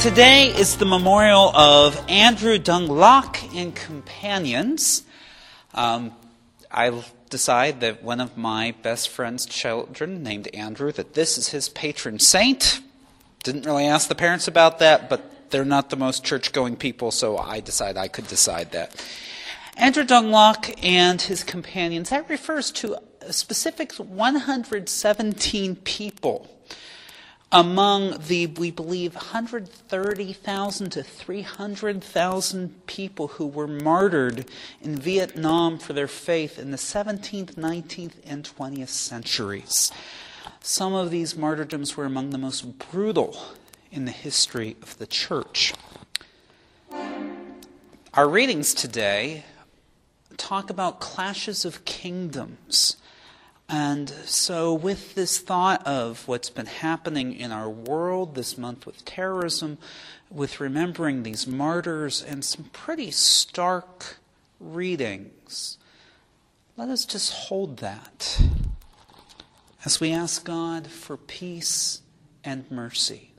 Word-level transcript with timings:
Today 0.00 0.54
is 0.54 0.76
the 0.76 0.84
memorial 0.84 1.56
of 1.56 2.00
Andrew 2.08 2.58
Dung-Lac 2.58 3.52
and 3.54 3.74
companions. 3.74 5.02
Um, 5.74 6.12
I 6.70 7.02
decide 7.30 7.80
that 7.80 8.04
one 8.04 8.20
of 8.20 8.36
my 8.36 8.74
best 8.82 9.08
friend's 9.08 9.46
children, 9.46 10.22
named 10.22 10.48
Andrew, 10.54 10.92
that 10.92 11.14
this 11.14 11.38
is 11.38 11.48
his 11.48 11.68
patron 11.68 12.18
saint. 12.18 12.80
Didn't 13.42 13.66
really 13.66 13.86
ask 13.86 14.08
the 14.08 14.14
parents 14.14 14.46
about 14.46 14.78
that, 14.78 15.08
but 15.10 15.50
they're 15.50 15.64
not 15.64 15.90
the 15.90 15.96
most 15.96 16.22
church 16.24 16.52
going 16.52 16.76
people, 16.76 17.10
so 17.10 17.38
I 17.38 17.60
decided 17.60 17.96
I 17.96 18.08
could 18.08 18.28
decide 18.28 18.72
that. 18.72 18.94
Andrew 19.76 20.04
Dung-Lac 20.04 20.84
and 20.84 21.20
his 21.20 21.42
companions, 21.42 22.10
that 22.10 22.28
refers 22.28 22.70
to 22.72 22.98
a 23.22 23.32
specific 23.32 23.92
117 23.94 25.76
people 25.76 26.48
among 27.52 28.18
the, 28.26 28.46
we 28.46 28.70
believe, 28.70 29.14
130,000 29.14 30.90
to 30.90 31.02
300,000 31.02 32.86
people 32.86 33.28
who 33.28 33.46
were 33.46 33.68
martyred 33.68 34.44
in 34.82 34.96
Vietnam 34.96 35.78
for 35.78 35.92
their 35.92 36.08
faith 36.08 36.58
in 36.58 36.70
the 36.70 36.76
17th, 36.76 37.54
19th, 37.54 38.14
and 38.26 38.44
20th 38.44 38.88
centuries. 38.88 39.92
Some 40.60 40.94
of 40.94 41.10
these 41.10 41.36
martyrdoms 41.36 41.96
were 41.96 42.04
among 42.04 42.30
the 42.30 42.38
most 42.38 42.78
brutal 42.90 43.40
in 43.92 44.04
the 44.04 44.12
history 44.12 44.76
of 44.82 44.98
the 44.98 45.06
church. 45.06 45.72
Our 48.14 48.28
readings 48.28 48.74
today 48.74 49.44
talk 50.36 50.70
about 50.70 51.00
clashes 51.00 51.64
of 51.64 51.84
kingdoms 51.84 52.96
and 53.68 54.10
so, 54.24 54.72
with 54.72 55.16
this 55.16 55.38
thought 55.38 55.84
of 55.84 56.28
what's 56.28 56.50
been 56.50 56.66
happening 56.66 57.34
in 57.34 57.50
our 57.50 57.68
world 57.68 58.36
this 58.36 58.56
month 58.56 58.86
with 58.86 59.04
terrorism, 59.04 59.78
with 60.30 60.60
remembering 60.60 61.24
these 61.24 61.48
martyrs, 61.48 62.22
and 62.22 62.44
some 62.44 62.66
pretty 62.72 63.10
stark 63.10 64.18
readings, 64.60 65.78
let 66.76 66.88
us 66.88 67.04
just 67.04 67.32
hold 67.32 67.78
that 67.78 68.40
as 69.84 69.98
we 69.98 70.12
ask 70.12 70.44
God 70.44 70.86
for 70.86 71.16
peace 71.16 72.02
and 72.44 72.70
mercy. 72.70 73.32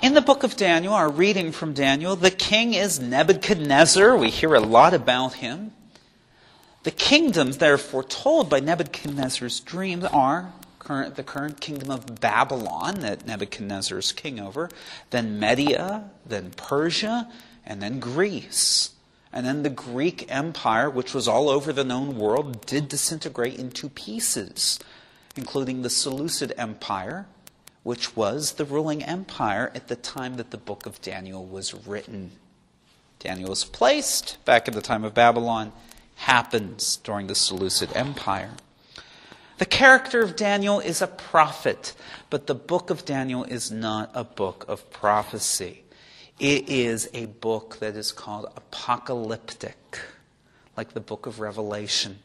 In 0.00 0.14
the 0.14 0.22
book 0.22 0.44
of 0.44 0.56
Daniel, 0.56 0.94
our 0.94 1.10
reading 1.10 1.52
from 1.52 1.74
Daniel, 1.74 2.16
the 2.16 2.30
king 2.30 2.72
is 2.72 2.98
Nebuchadnezzar. 2.98 4.16
We 4.16 4.30
hear 4.30 4.54
a 4.54 4.60
lot 4.60 4.94
about 4.94 5.34
him. 5.34 5.72
The 6.82 6.90
kingdoms 6.90 7.58
that 7.58 7.70
are 7.70 7.78
foretold 7.78 8.50
by 8.50 8.58
Nebuchadnezzar's 8.58 9.60
dreams 9.60 10.04
are 10.04 10.52
current, 10.80 11.14
the 11.14 11.22
current 11.22 11.60
kingdom 11.60 11.90
of 11.90 12.20
Babylon 12.20 12.96
that 13.00 13.24
Nebuchadnezzar 13.24 13.98
is 13.98 14.10
king 14.10 14.40
over, 14.40 14.68
then 15.10 15.38
Media, 15.38 16.10
then 16.26 16.50
Persia, 16.56 17.30
and 17.64 17.80
then 17.80 18.00
Greece. 18.00 18.90
And 19.32 19.46
then 19.46 19.62
the 19.62 19.70
Greek 19.70 20.26
Empire, 20.28 20.90
which 20.90 21.14
was 21.14 21.28
all 21.28 21.48
over 21.48 21.72
the 21.72 21.84
known 21.84 22.18
world, 22.18 22.66
did 22.66 22.88
disintegrate 22.88 23.58
into 23.58 23.88
pieces, 23.88 24.80
including 25.36 25.82
the 25.82 25.90
Seleucid 25.90 26.52
Empire, 26.58 27.26
which 27.84 28.16
was 28.16 28.52
the 28.52 28.64
ruling 28.64 29.04
empire 29.04 29.70
at 29.74 29.86
the 29.86 29.96
time 29.96 30.36
that 30.36 30.50
the 30.50 30.58
book 30.58 30.84
of 30.84 31.00
Daniel 31.00 31.46
was 31.46 31.86
written. 31.86 32.32
Daniel 33.20 33.50
was 33.50 33.64
placed 33.64 34.44
back 34.44 34.66
at 34.66 34.74
the 34.74 34.82
time 34.82 35.04
of 35.04 35.14
Babylon 35.14 35.72
happens 36.16 36.96
during 36.96 37.26
the 37.26 37.34
Seleucid 37.34 37.90
Empire. 37.94 38.50
The 39.58 39.66
character 39.66 40.22
of 40.22 40.34
Daniel 40.34 40.80
is 40.80 41.02
a 41.02 41.06
prophet, 41.06 41.94
but 42.30 42.46
the 42.46 42.54
book 42.54 42.90
of 42.90 43.04
Daniel 43.04 43.44
is 43.44 43.70
not 43.70 44.10
a 44.14 44.24
book 44.24 44.64
of 44.66 44.90
prophecy. 44.90 45.84
It 46.40 46.68
is 46.68 47.08
a 47.14 47.26
book 47.26 47.78
that 47.78 47.94
is 47.94 48.10
called 48.10 48.46
apocalyptic, 48.56 50.00
like 50.76 50.94
the 50.94 51.00
book 51.00 51.26
of 51.26 51.38
Revelation. 51.38 52.18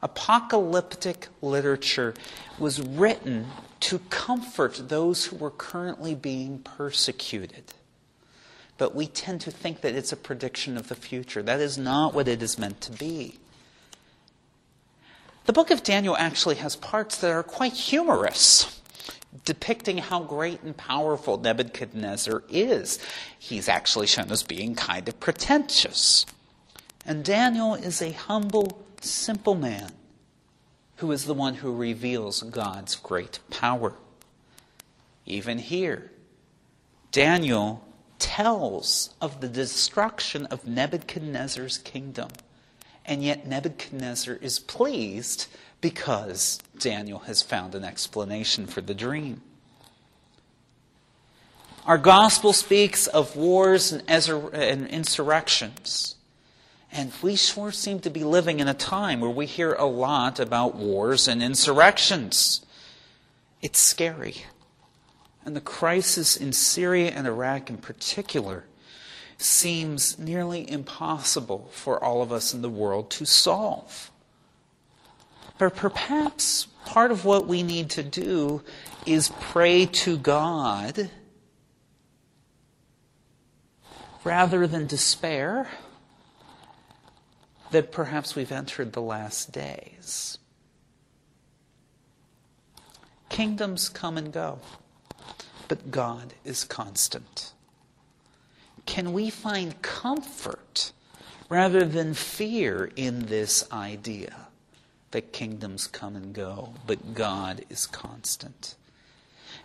Apocalyptic 0.00 1.28
literature 1.42 2.14
was 2.58 2.80
written 2.80 3.48
to 3.80 3.98
comfort 4.10 4.88
those 4.88 5.26
who 5.26 5.36
were 5.36 5.50
currently 5.50 6.14
being 6.14 6.60
persecuted 6.60 7.74
but 8.78 8.94
we 8.94 9.06
tend 9.06 9.40
to 9.42 9.50
think 9.50 9.80
that 9.82 9.94
it's 9.94 10.12
a 10.12 10.16
prediction 10.16 10.76
of 10.76 10.88
the 10.88 10.94
future. 10.94 11.42
That 11.42 11.60
is 11.60 11.78
not 11.78 12.14
what 12.14 12.28
it 12.28 12.42
is 12.42 12.58
meant 12.58 12.80
to 12.82 12.92
be. 12.92 13.38
The 15.44 15.52
book 15.52 15.70
of 15.70 15.82
Daniel 15.82 16.16
actually 16.16 16.56
has 16.56 16.76
parts 16.76 17.18
that 17.18 17.30
are 17.30 17.42
quite 17.42 17.72
humorous, 17.72 18.80
depicting 19.44 19.98
how 19.98 20.22
great 20.22 20.62
and 20.62 20.76
powerful 20.76 21.36
Nebuchadnezzar 21.36 22.44
is. 22.48 22.98
He's 23.38 23.68
actually 23.68 24.06
shown 24.06 24.30
as 24.30 24.44
being 24.44 24.74
kind 24.74 25.08
of 25.08 25.18
pretentious. 25.18 26.26
And 27.04 27.24
Daniel 27.24 27.74
is 27.74 28.00
a 28.00 28.12
humble, 28.12 28.84
simple 29.00 29.56
man 29.56 29.90
who 30.96 31.10
is 31.10 31.24
the 31.24 31.34
one 31.34 31.54
who 31.54 31.74
reveals 31.74 32.42
God's 32.42 32.94
great 32.94 33.40
power. 33.50 33.94
Even 35.26 35.58
here, 35.58 36.12
Daniel 37.10 37.84
tells 38.36 39.10
of 39.20 39.42
the 39.42 39.48
destruction 39.48 40.46
of 40.46 40.66
Nebuchadnezzar's 40.66 41.76
kingdom. 41.76 42.30
And 43.04 43.22
yet 43.22 43.46
Nebuchadnezzar 43.46 44.36
is 44.36 44.58
pleased 44.58 45.48
because 45.82 46.58
Daniel 46.78 47.18
has 47.20 47.42
found 47.42 47.74
an 47.74 47.84
explanation 47.84 48.66
for 48.66 48.80
the 48.80 48.94
dream. 48.94 49.42
Our 51.84 51.98
gospel 51.98 52.54
speaks 52.54 53.06
of 53.06 53.36
wars 53.36 53.92
and 53.92 54.86
insurrections. 54.86 56.14
And 56.90 57.12
we 57.22 57.36
sure 57.36 57.70
seem 57.70 58.00
to 58.00 58.10
be 58.10 58.24
living 58.24 58.60
in 58.60 58.68
a 58.68 58.74
time 58.74 59.20
where 59.20 59.30
we 59.30 59.44
hear 59.44 59.74
a 59.74 59.84
lot 59.84 60.40
about 60.40 60.74
wars 60.74 61.28
and 61.28 61.42
insurrections. 61.42 62.64
It's 63.60 63.78
scary. 63.78 64.36
And 65.44 65.56
the 65.56 65.60
crisis 65.60 66.36
in 66.36 66.52
Syria 66.52 67.10
and 67.10 67.26
Iraq 67.26 67.68
in 67.68 67.78
particular 67.78 68.64
seems 69.38 70.18
nearly 70.18 70.70
impossible 70.70 71.68
for 71.72 72.02
all 72.02 72.22
of 72.22 72.30
us 72.30 72.54
in 72.54 72.62
the 72.62 72.70
world 72.70 73.10
to 73.10 73.26
solve. 73.26 74.10
But 75.58 75.74
perhaps 75.74 76.66
part 76.84 77.10
of 77.10 77.24
what 77.24 77.46
we 77.46 77.62
need 77.62 77.90
to 77.90 78.02
do 78.02 78.62
is 79.04 79.32
pray 79.40 79.86
to 79.86 80.16
God 80.16 81.10
rather 84.24 84.66
than 84.66 84.86
despair 84.86 85.68
that 87.72 87.90
perhaps 87.90 88.36
we've 88.36 88.52
entered 88.52 88.92
the 88.92 89.02
last 89.02 89.50
days. 89.50 90.38
Kingdoms 93.28 93.88
come 93.88 94.18
and 94.18 94.32
go 94.32 94.60
but 95.72 95.90
God 95.90 96.34
is 96.44 96.64
constant. 96.64 97.54
Can 98.84 99.14
we 99.14 99.30
find 99.30 99.80
comfort 99.80 100.92
rather 101.48 101.86
than 101.86 102.12
fear 102.12 102.92
in 102.94 103.24
this 103.24 103.66
idea 103.72 104.48
that 105.12 105.32
kingdoms 105.32 105.86
come 105.86 106.14
and 106.14 106.34
go, 106.34 106.74
but 106.86 107.14
God 107.14 107.64
is 107.70 107.86
constant? 107.86 108.74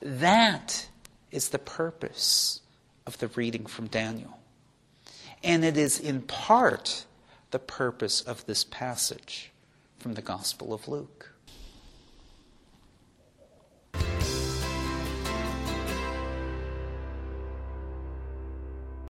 That 0.00 0.86
is 1.32 1.48
the 1.48 1.58
purpose 1.58 2.60
of 3.04 3.18
the 3.18 3.26
reading 3.26 3.66
from 3.66 3.88
Daniel. 3.88 4.38
And 5.42 5.64
it 5.64 5.76
is 5.76 5.98
in 5.98 6.22
part 6.22 7.06
the 7.50 7.58
purpose 7.58 8.20
of 8.20 8.46
this 8.46 8.62
passage 8.62 9.50
from 9.98 10.14
the 10.14 10.22
Gospel 10.22 10.72
of 10.72 10.86
Luke. 10.86 11.32